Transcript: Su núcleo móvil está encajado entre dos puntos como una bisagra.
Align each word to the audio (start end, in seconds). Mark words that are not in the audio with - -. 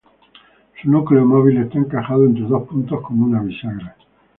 Su 0.81 0.89
núcleo 0.89 1.23
móvil 1.23 1.57
está 1.59 1.77
encajado 1.77 2.25
entre 2.25 2.45
dos 2.45 2.67
puntos 2.67 3.01
como 3.03 3.25
una 3.25 3.43
bisagra. 3.43 3.95